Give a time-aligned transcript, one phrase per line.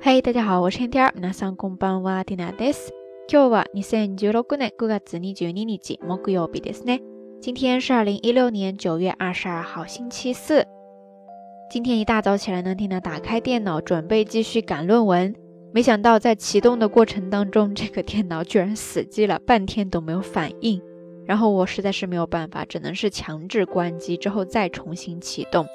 [0.00, 1.10] 嘿，大家好，我是天天。
[1.16, 2.92] 皆さんこんばんは、ティナです。
[3.26, 7.00] 今日は二千十六年九月二十二日木曜日ですね。
[7.40, 10.66] 今天是二零一六年九月二十二号，星期四。
[11.70, 15.34] 今天一大早起来呢，听娜打开电脑准备继续赶论文，
[15.72, 20.80] 没想到在启动的过程当中，这个电脑居然死机了，半天都没有反应。
[21.26, 25.66] 然后我实在是没有办法，只能是强制关机之后再重新启动。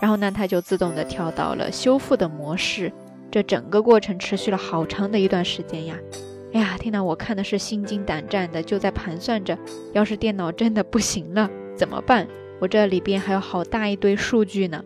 [0.00, 2.90] 然后呢，它就自动的跳到了修复的模式。
[3.33, 5.97] 这整个过程持续了好长的一段时间呀！
[6.53, 9.57] 哎呀，天呐，我看的是心惊胆战的，就在盘算着，
[9.91, 12.27] 要是电脑真的不行了怎么办？
[12.61, 14.85] 我这里边还有好大一堆数据呢。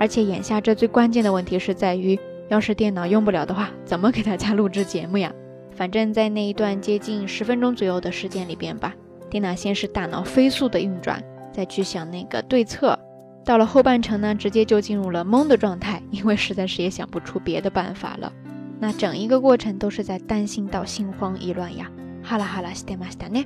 [0.00, 5.32] 而且眼下这最关键的问题是在于，要是电脑用不了的话，怎么给大家录制节目呀？
[5.70, 8.92] 反正，在那一段接近十分钟左右的时间里边吧，
[9.30, 11.22] 电脑先是大脑飞速的运转，
[11.52, 12.98] 再去想那个对策。
[13.44, 18.32] 到了后半程呢，直接就进入了懵的状态，因为实在是也想不出别的办法了。
[18.78, 21.90] 那整一个过程都是在担心到心慌意乱呀。
[22.22, 23.44] 哈啦哈啦，西德玛西达呢？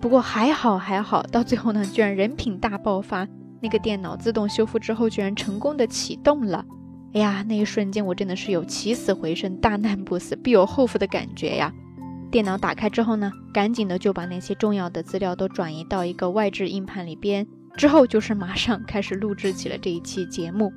[0.00, 3.26] 不过还好还好，到最后呢，居然人品大爆发。
[3.60, 6.64] 那个电脑自动修复之后，居然成功的启动了。
[7.14, 11.72] 哎呀，那一瞬间我真的是有起死回生、大难不死必有后福的感觉呀！
[12.30, 20.72] 电脑打开之后呢，赶紧的就把那些重要的资料都转移到一个外置硬盘里边，之后就是马上开始录制起了这一期节目。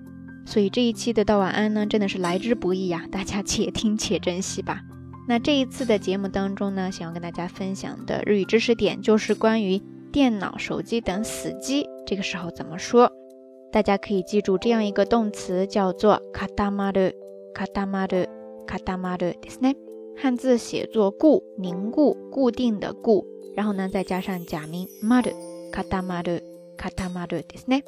[0.46, 4.80] 所以这一期的道晚安呢，真的是来之不易呀，大家且听且珍惜吧。
[5.28, 9.82] 那这一次的节目当中呢，想要跟大家分享的日语知识点就是关于。
[10.12, 13.10] 电脑、手机等死机，这个时候怎么说？
[13.72, 17.14] 大家可以记住这样一个动词，叫做卡达马的
[17.54, 18.28] 卡达马的
[18.66, 19.74] 卡达马的，ですね。
[20.14, 23.24] 汉字写作固、凝固、固定的固，
[23.56, 25.32] 然后呢再加上假名马的
[25.72, 26.42] 卡达马的
[26.76, 27.82] 卡达马的，ですね。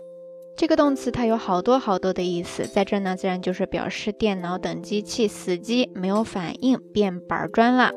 [0.59, 7.93] 这个动词它有好多好多的意思，在这呢自然就是表示电脑等机器死机，没有反应，变板砖了。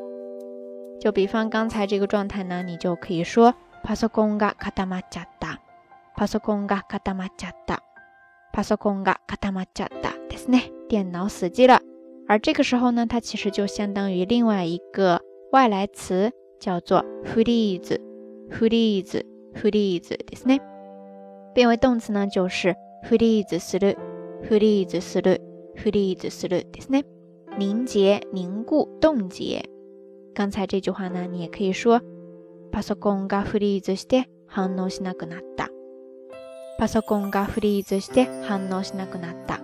[1.00, 3.54] 就比方刚才这个状态呢，你就可以说。
[3.84, 5.60] パソコンが固まっちゃった。
[6.16, 7.80] パソコンが固まっちゃった。
[8.52, 10.72] パソコンが固まっちゃったですね。
[10.88, 11.80] 电脑死机了。
[12.26, 19.22] 而这个时候呢，它其实就相当于另外一个外来词，叫做 freeze。freeze
[19.54, 20.60] freeze ですね。
[21.54, 22.76] 变为动词呢，就是
[23.08, 23.96] freeze する。
[24.48, 25.40] freeze する。
[25.76, 27.04] freeze するですね。
[27.58, 29.62] 凝结、凝固、冻结。
[30.34, 32.00] 刚才这句话呢，你也可以说。
[32.70, 35.68] パソコンがフリーズして反応しなくなった。
[36.78, 39.60] パソコンがフリーズして反応しなくなった。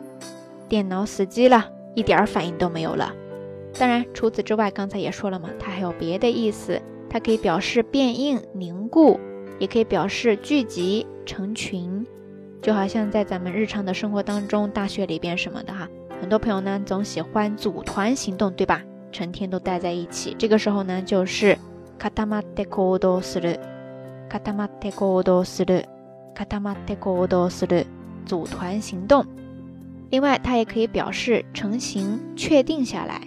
[0.68, 3.14] 电脑死机了，一点反应都没有了。
[3.78, 6.80] 当然，除此之外，刚才也说了嘛，它还有别的意思。
[7.10, 9.20] 它可以表示变硬、凝固，
[9.60, 12.06] 也可以表示聚集、 成群。
[12.62, 15.88] 就好像在咱们日常的生活当中，大学里边什么的哈，
[16.20, 18.82] 很多朋友呢总喜欢组团行动，对吧？
[19.12, 21.58] 成天都待在一起，这个时候呢就是。
[21.96, 23.60] 固まって行動する。
[24.28, 25.84] 固まって行動する。
[26.34, 27.86] 固まって行動する。
[28.26, 29.24] 组团行动。
[30.10, 33.20] 另外，它也可以表示成型、确定下来。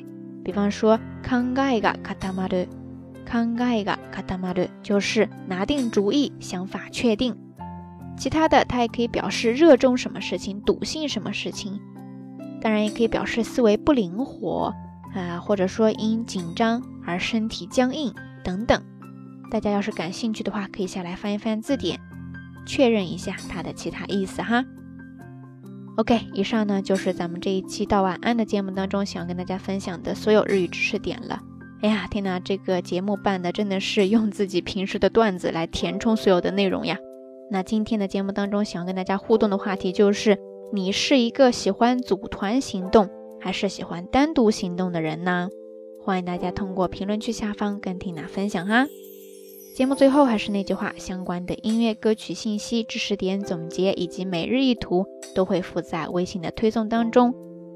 [0.43, 2.67] 比方说，考えが固まる。
[3.25, 7.35] 考えが固まる就是拿定主意、想法确定。
[8.16, 11.80] 其他的，它也可以表示热衷什么事情、笃信什么事情。
[12.60, 14.72] 当然，也可以表示思维不灵活
[15.14, 18.12] 啊，或者说因紧张而身体僵硬。
[18.44, 18.82] 等等，
[19.52, 22.00] 大家要是感兴趣的话，可以下来翻一翻字典，
[22.66, 24.64] 确认一下它的其他意思哈。
[25.96, 31.40] OK，以上呢就是咱们这一期道晚安的节目当中想要跟大家分享的所有日语知识点了。
[31.82, 36.96] 哎呀，天呐，这个节目办的真的是用自己平时的段子来填充所有的内容呀。
[37.52, 40.38] 那今天的节目当中想要跟大家互动的话题就是：
[40.72, 45.50] 你是一个喜欢组团行动，还是喜欢单独行动的人呢？
[46.02, 48.86] 欢迎大家通过评论区下方跟缇娜分享哈。
[49.76, 57.34] 节目最后还是那句话，相关的音乐歌曲信息、知识点总结以及每日一图都会附在微信的推送当中。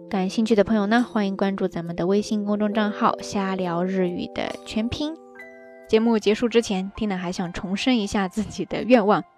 [0.08, 5.12] 感兴趣的朋友呢，欢迎关注咱们的微信公众账号“瞎聊日语”的全拼。
[5.87, 9.23] 节目结束之前，缇娜还想重申一下自己的愿望，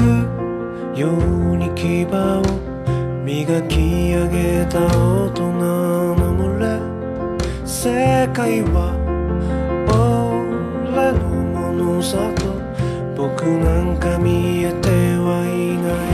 [0.00, 0.04] く
[0.98, 2.42] ように牙を
[3.22, 3.76] 磨き
[4.14, 6.64] 上げた大人の群れ
[7.66, 8.96] 世界は
[9.88, 12.40] 俺のものさと
[13.14, 16.10] 僕なんか見えてはいない。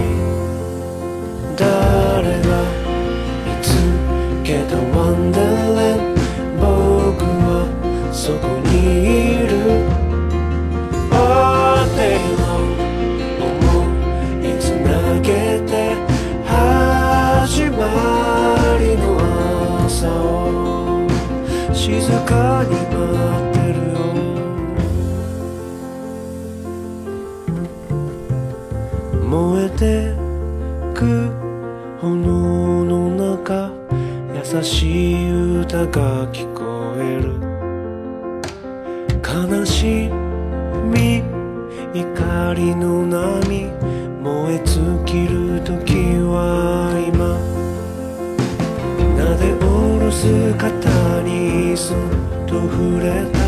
[1.56, 1.65] 誰
[2.43, 2.50] が
[3.47, 3.67] 見つ
[4.44, 5.44] けたワンダー
[5.77, 5.99] ラン
[6.59, 7.49] 僕は
[8.12, 8.56] そこ
[35.91, 37.41] が聞こえる。
[39.23, 40.11] 悲し
[40.85, 41.23] み
[41.94, 43.71] 怒りの波
[44.23, 45.94] 燃え尽きる時
[46.25, 47.38] は今。
[49.17, 49.65] なで下
[49.99, 51.99] ろす肩にそっ
[52.47, 53.38] と触れた？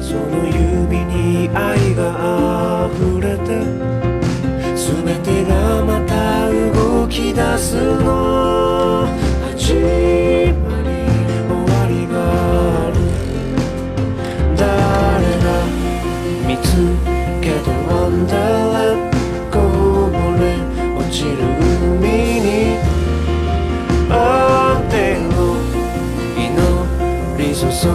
[0.00, 3.48] その指に愛が溢れて？
[4.76, 4.86] 全
[5.22, 9.06] てがまた動き出すの？
[9.56, 10.19] 始ま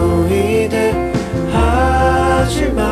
[0.06, 0.92] 소리들
[1.52, 2.85] 하지 마.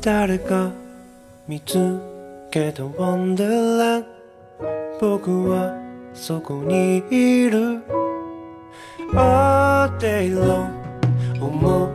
[0.00, 0.70] 誰か
[1.46, 2.00] 見つ
[2.50, 4.06] けたワンダーラン
[4.98, 5.74] 僕は
[6.14, 8.07] そこにいる。
[9.14, 10.70] all day long
[11.40, 11.90] 思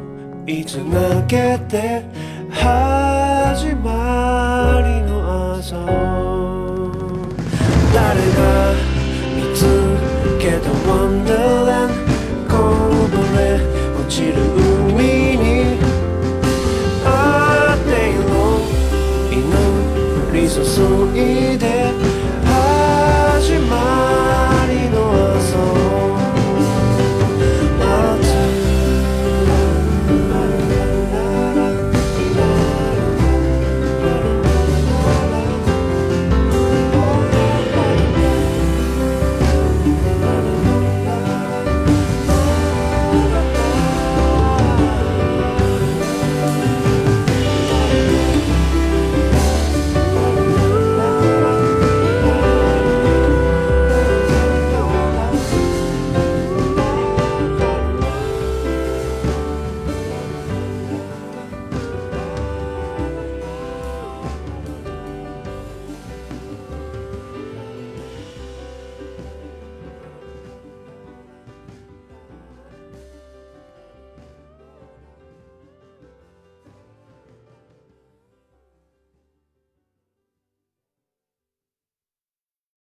[0.47, 2.03] いつなげて
[2.49, 6.91] 始まりの朝を。
[7.93, 8.52] 誰が